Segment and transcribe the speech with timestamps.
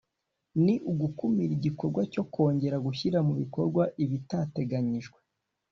[0.63, 5.19] Ni ugukumira igikorwa cyo kongera gushyira mu bikorwa ibitateganyijwe